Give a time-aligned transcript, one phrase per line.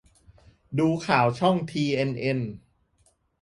[0.79, 2.39] ดูข่าวช่องทีเอ็นเอ็น